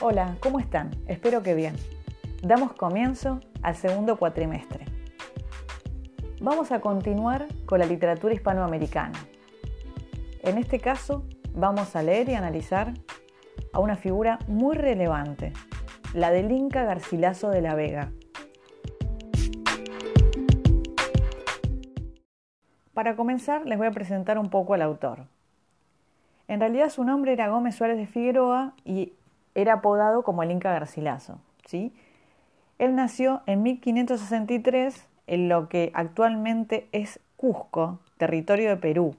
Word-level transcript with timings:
Hola, 0.00 0.36
¿cómo 0.38 0.60
están? 0.60 0.92
Espero 1.08 1.42
que 1.42 1.54
bien. 1.54 1.74
Damos 2.40 2.72
comienzo 2.72 3.40
al 3.62 3.74
segundo 3.74 4.16
cuatrimestre. 4.16 4.84
Vamos 6.40 6.70
a 6.70 6.80
continuar 6.80 7.48
con 7.66 7.80
la 7.80 7.86
literatura 7.86 8.32
hispanoamericana. 8.32 9.18
En 10.44 10.56
este 10.56 10.78
caso, 10.78 11.24
vamos 11.52 11.96
a 11.96 12.04
leer 12.04 12.28
y 12.28 12.34
analizar 12.34 12.94
a 13.72 13.80
una 13.80 13.96
figura 13.96 14.38
muy 14.46 14.76
relevante, 14.76 15.52
la 16.14 16.30
del 16.30 16.52
Inca 16.52 16.84
Garcilaso 16.84 17.50
de 17.50 17.60
la 17.60 17.74
Vega. 17.74 18.12
Para 22.94 23.16
comenzar, 23.16 23.66
les 23.66 23.78
voy 23.78 23.88
a 23.88 23.90
presentar 23.90 24.38
un 24.38 24.48
poco 24.48 24.74
al 24.74 24.82
autor. 24.82 25.26
En 26.46 26.60
realidad 26.60 26.88
su 26.88 27.02
nombre 27.02 27.32
era 27.32 27.48
Gómez 27.48 27.74
Suárez 27.74 27.96
de 27.96 28.06
Figueroa 28.06 28.74
y 28.84 29.14
era 29.58 29.74
apodado 29.74 30.22
como 30.22 30.44
el 30.44 30.52
Inca 30.52 30.72
Garcilaso. 30.72 31.40
¿sí? 31.66 31.92
Él 32.78 32.94
nació 32.94 33.42
en 33.46 33.64
1563 33.64 35.04
en 35.26 35.48
lo 35.48 35.68
que 35.68 35.90
actualmente 35.94 36.88
es 36.92 37.18
Cusco, 37.36 37.98
territorio 38.18 38.70
de 38.70 38.76
Perú, 38.76 39.16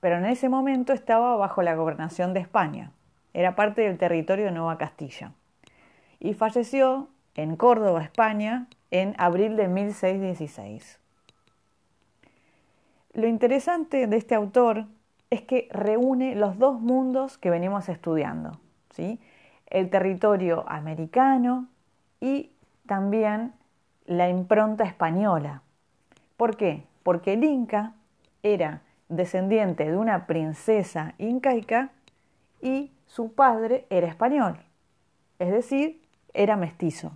pero 0.00 0.16
en 0.16 0.26
ese 0.26 0.48
momento 0.48 0.92
estaba 0.92 1.36
bajo 1.36 1.62
la 1.62 1.76
gobernación 1.76 2.34
de 2.34 2.40
España. 2.40 2.90
Era 3.34 3.54
parte 3.54 3.82
del 3.82 3.98
territorio 3.98 4.46
de 4.46 4.50
Nueva 4.50 4.78
Castilla. 4.78 5.32
Y 6.18 6.34
falleció 6.34 7.08
en 7.36 7.56
Córdoba, 7.56 8.02
España, 8.02 8.66
en 8.90 9.14
abril 9.16 9.56
de 9.56 9.68
1616. 9.68 10.98
Lo 13.12 13.28
interesante 13.28 14.08
de 14.08 14.16
este 14.16 14.34
autor 14.34 14.86
es 15.30 15.42
que 15.42 15.68
reúne 15.70 16.34
los 16.34 16.58
dos 16.58 16.80
mundos 16.80 17.38
que 17.38 17.50
venimos 17.50 17.88
estudiando, 17.88 18.58
¿sí? 18.90 19.20
El 19.70 19.90
territorio 19.90 20.64
americano 20.68 21.68
y 22.20 22.50
también 22.86 23.52
la 24.06 24.28
impronta 24.28 24.84
española. 24.84 25.62
¿Por 26.36 26.56
qué? 26.56 26.84
Porque 27.02 27.34
el 27.34 27.44
Inca 27.44 27.92
era 28.42 28.82
descendiente 29.08 29.90
de 29.90 29.96
una 29.96 30.26
princesa 30.26 31.14
incaica 31.18 31.90
y 32.60 32.92
su 33.06 33.32
padre 33.32 33.86
era 33.90 34.06
español, 34.06 34.58
es 35.38 35.50
decir, 35.50 36.02
era 36.34 36.56
mestizo. 36.56 37.12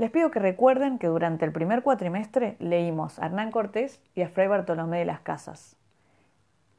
Les 0.00 0.10
pido 0.10 0.30
que 0.30 0.38
recuerden 0.38 0.98
que 0.98 1.08
durante 1.08 1.44
el 1.44 1.52
primer 1.52 1.82
cuatrimestre 1.82 2.56
leímos 2.58 3.18
a 3.18 3.26
Hernán 3.26 3.50
Cortés 3.50 4.00
y 4.14 4.22
a 4.22 4.30
Fray 4.30 4.48
Bartolomé 4.48 5.00
de 5.00 5.04
las 5.04 5.20
Casas. 5.20 5.76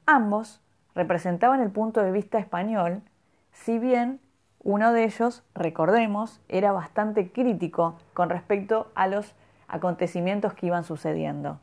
Ambos 0.08 0.60
representaban 0.96 1.62
el 1.62 1.70
punto 1.70 2.02
de 2.02 2.12
vista 2.12 2.40
español, 2.40 3.04
si 3.52 3.78
bien 3.78 4.20
uno 4.64 4.92
de 4.92 5.04
ellos, 5.04 5.44
recordemos, 5.54 6.42
era 6.50 6.72
bastante 6.72 7.32
crítico 7.32 7.96
con 8.16 8.32
respecto 8.32 8.92
a 8.96 9.06
los 9.06 9.36
acontecimientos 9.68 10.56
que 10.56 10.66
iban 10.66 10.84
sucediendo. 10.84 11.60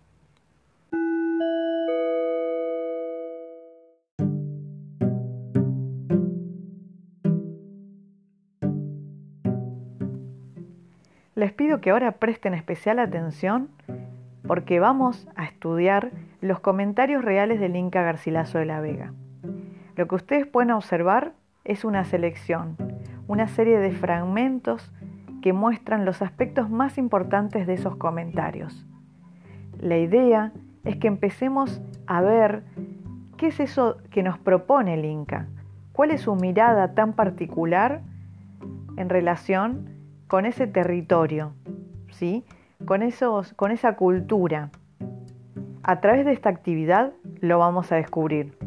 Les 11.38 11.52
pido 11.52 11.80
que 11.80 11.90
ahora 11.90 12.10
presten 12.10 12.52
especial 12.52 12.98
atención 12.98 13.68
porque 14.44 14.80
vamos 14.80 15.28
a 15.36 15.44
estudiar 15.44 16.10
los 16.40 16.58
comentarios 16.58 17.24
reales 17.24 17.60
del 17.60 17.76
Inca 17.76 18.02
Garcilaso 18.02 18.58
de 18.58 18.64
la 18.64 18.80
Vega. 18.80 19.12
Lo 19.94 20.08
que 20.08 20.16
ustedes 20.16 20.48
pueden 20.48 20.72
observar 20.72 21.34
es 21.62 21.84
una 21.84 22.04
selección, 22.04 22.76
una 23.28 23.46
serie 23.46 23.78
de 23.78 23.92
fragmentos 23.92 24.92
que 25.40 25.52
muestran 25.52 26.04
los 26.04 26.22
aspectos 26.22 26.70
más 26.70 26.98
importantes 26.98 27.68
de 27.68 27.74
esos 27.74 27.94
comentarios. 27.94 28.84
La 29.78 29.96
idea 29.96 30.50
es 30.82 30.96
que 30.96 31.06
empecemos 31.06 31.80
a 32.08 32.20
ver 32.20 32.64
qué 33.36 33.46
es 33.46 33.60
eso 33.60 33.98
que 34.10 34.24
nos 34.24 34.40
propone 34.40 34.94
el 34.94 35.04
Inca, 35.04 35.46
cuál 35.92 36.10
es 36.10 36.22
su 36.22 36.34
mirada 36.34 36.94
tan 36.94 37.12
particular 37.12 38.00
en 38.96 39.08
relación 39.08 39.97
con 40.28 40.44
ese 40.44 40.66
territorio, 40.66 41.54
¿sí? 42.10 42.44
con, 42.84 43.02
esos, 43.02 43.54
con 43.54 43.72
esa 43.72 43.96
cultura. 43.96 44.70
A 45.82 46.00
través 46.00 46.26
de 46.26 46.32
esta 46.32 46.50
actividad 46.50 47.12
lo 47.40 47.58
vamos 47.58 47.90
a 47.92 47.96
descubrir. 47.96 48.57